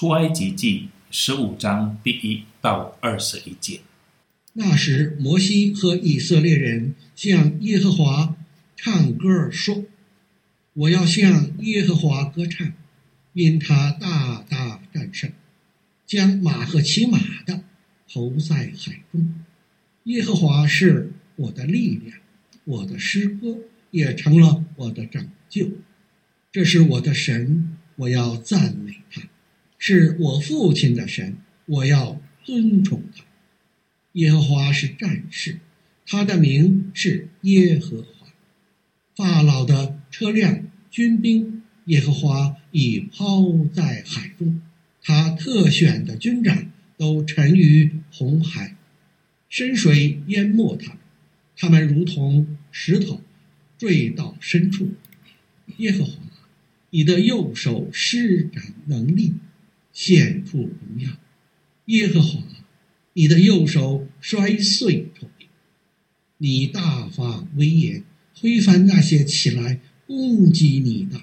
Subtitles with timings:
[0.00, 3.80] 出埃及记十五章第一到二十一节。
[4.54, 8.34] 那时，摩西和以色列人向耶和华
[8.74, 9.84] 唱歌说
[10.72, 12.72] ：“我要向耶和华歌唱，
[13.34, 15.30] 因他大大战胜，
[16.06, 17.62] 将马和骑马的
[18.10, 19.34] 投在海中。
[20.04, 22.16] 耶和华是我的力量，
[22.64, 23.58] 我的诗歌
[23.90, 25.68] 也成了我的拯救。
[26.50, 29.20] 这是我的神，我要赞美他。”
[29.82, 33.24] 是我父亲的神，我要尊崇他。
[34.12, 35.58] 耶和华是战士，
[36.06, 38.28] 他的名是耶和华。
[39.16, 44.60] 法老的车辆、军兵，耶和华已抛在海中，
[45.02, 48.76] 他特选的军长都沉于红海，
[49.48, 50.98] 深水淹没他们，
[51.56, 53.22] 他们如同石头
[53.78, 54.90] 坠到深处。
[55.78, 56.12] 耶和华，
[56.90, 59.32] 你的右手施展能力。
[59.92, 61.10] 显出荣耀，
[61.86, 62.42] 耶和华，
[63.12, 65.46] 你的右手摔碎仇敌，
[66.38, 71.22] 你大发威严，推翻那些起来攻击你的，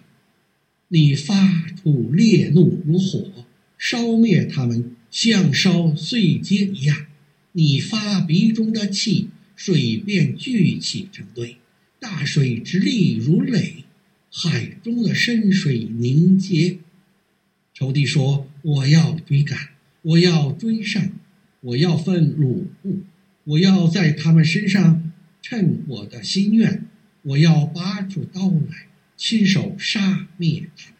[0.89, 3.45] 你发出烈怒如火，
[3.77, 7.05] 烧灭他们，像烧碎秸一样。
[7.53, 11.57] 你发鼻中的气，水便聚起成堆，
[11.99, 13.85] 大水之力如垒，
[14.31, 16.77] 海中的深水凝结。
[17.73, 19.57] 仇敌说：“我要追赶，
[20.01, 21.09] 我要追上，
[21.61, 22.99] 我要分掳物，
[23.45, 25.09] 我要在他们身上
[25.41, 26.83] 称我的心愿，
[27.21, 30.97] 我要拔出刀来，亲手杀灭他们。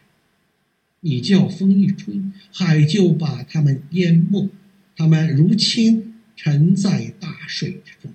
[1.00, 2.22] 你叫风一吹，
[2.54, 4.48] 海就把他们淹没，
[4.96, 8.14] 他们如铅沉在大水之中。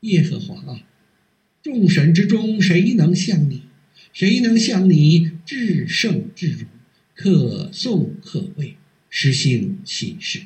[0.00, 0.84] 耶和华啊，
[1.62, 3.62] 众神之中，谁能像你？
[4.12, 6.66] 谁能像你至圣至荣？”
[7.20, 8.76] 可颂可畏，
[9.10, 10.42] 实行奇事。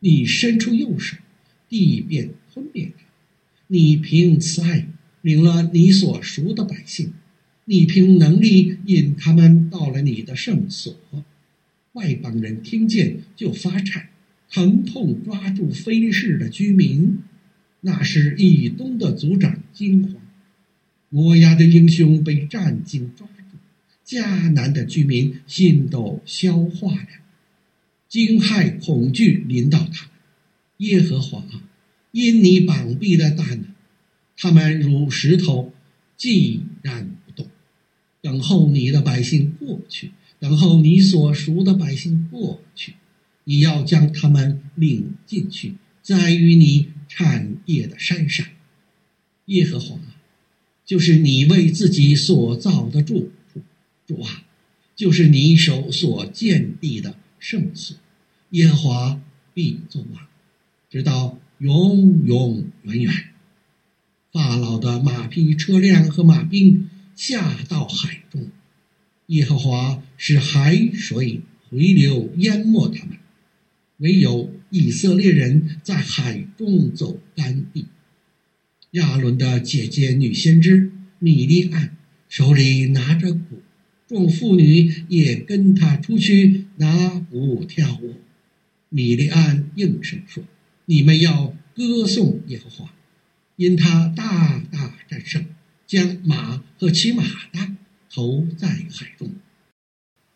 [0.00, 1.16] 你伸出右手，
[1.66, 3.04] 地便吞灭他；
[3.68, 4.86] 你凭慈爱
[5.22, 7.12] 领了你所熟的百姓；
[7.64, 10.94] 你凭能力引他们到了你的圣所。
[11.94, 14.10] 外邦人听见就发颤，
[14.50, 17.20] 疼痛抓住非利士的居民。
[17.80, 20.20] 那是以东的族长惊慌，
[21.08, 23.26] 摩押的英雄被战兢抓。
[24.08, 27.08] 迦南的居民心都消化了，
[28.08, 30.10] 惊骇恐惧临到他们。
[30.78, 31.44] 耶和华，
[32.10, 33.66] 因你膀臂的大能，
[34.34, 35.74] 他们如石头，
[36.18, 37.50] 寂然不动。
[38.22, 42.94] 等候你的百姓过去，等候你所赎的百姓过去，
[43.44, 48.46] 你要将他们领进去，栽于你产业的山上。
[49.44, 50.00] 耶和华，
[50.86, 53.30] 就是你为自己所造的柱。
[54.08, 54.42] 主啊，
[54.96, 57.94] 就是你手所建立的圣所，
[58.50, 59.20] 耶和华
[59.52, 60.26] 必作王，
[60.88, 63.12] 直到永永远远。
[64.32, 68.50] 法老的马匹、车辆和马兵下到海中，
[69.26, 73.18] 耶和华使海水回流淹没他们，
[73.98, 77.84] 唯有以色列人在海中走干地。
[78.92, 81.94] 亚伦的姐姐女先知米利暗
[82.30, 83.60] 手里拿着鼓。
[84.08, 88.14] 众妇女也跟他出去拿舞跳舞。
[88.88, 90.42] 米利暗应声说
[90.86, 92.90] ：“你们要歌颂耶和华，
[93.56, 95.44] 因他大大战胜，
[95.86, 97.74] 将马和骑马的
[98.10, 99.30] 投在海中。”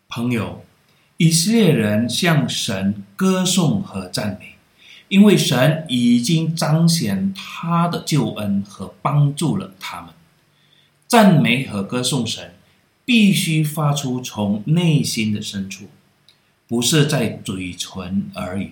[0.07, 0.63] 朋友，
[1.17, 4.53] 以色列人向神歌颂和赞美，
[5.07, 10.13] 因为神已经彰显他的救恩和帮助了他们。
[11.07, 12.53] 赞美和歌颂神。
[13.05, 15.87] 必须发出从内心的深处，
[16.67, 18.71] 不是在嘴唇而已。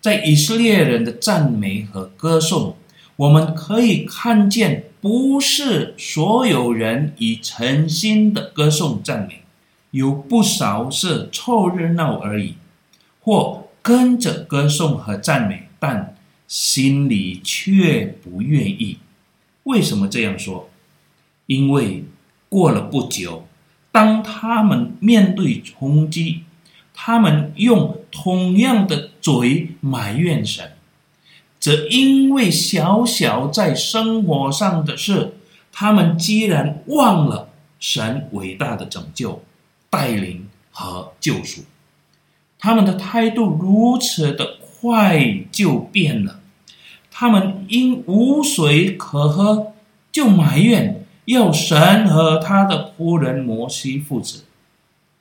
[0.00, 2.76] 在以色列人的赞美和歌颂，
[3.14, 9.42] 我们可以看见，不是所有人以诚心的歌颂赞美，
[9.92, 12.54] 有不少是凑热闹而已，
[13.20, 16.16] 或跟着歌颂和赞美，但
[16.48, 18.98] 心里却不愿意。
[19.62, 20.68] 为什么这样说？
[21.46, 22.04] 因为。
[22.48, 23.46] 过了不久，
[23.90, 26.42] 当他们面对冲击，
[26.94, 30.72] 他们用同样的嘴埋怨神，
[31.58, 35.34] 则因为小小在生活上的事，
[35.72, 37.48] 他们居然忘了
[37.78, 39.42] 神伟大的拯救、
[39.90, 41.62] 带领和救赎。
[42.58, 46.40] 他们的态度如此的快就变了，
[47.10, 49.72] 他们因无水可喝
[50.12, 51.05] 就埋怨。
[51.26, 54.44] 要神和他的仆人摩西父子，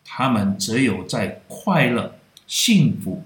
[0.03, 2.15] 他们只有在快乐
[2.47, 3.23] 幸福、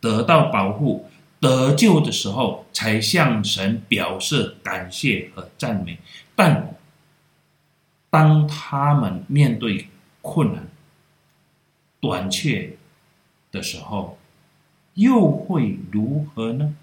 [0.00, 1.06] 得到保护、
[1.40, 5.98] 得救的时候，才向神表示感谢和赞美。
[6.34, 6.74] 但
[8.08, 9.88] 当他们面对
[10.20, 10.68] 困难、
[12.00, 12.76] 短缺
[13.50, 14.18] 的时候，
[14.94, 16.74] 又会如何呢？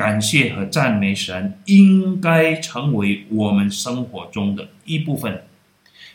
[0.00, 5.42] 感谢和赞美神，应该成为我们生活中的一部分。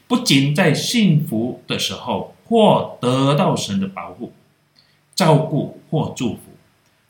[0.08, 4.34] 不仅在幸福的时候，或得到神的保护、
[5.14, 6.40] 照顾或祝福，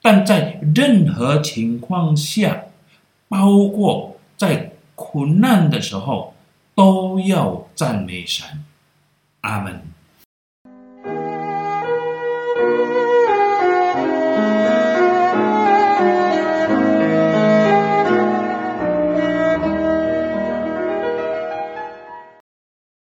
[0.01, 2.66] 但在任何情况下，
[3.30, 6.33] 包括在苦难的时候，
[6.75, 8.66] 都要赞美神。
[9.39, 9.94] 阿门。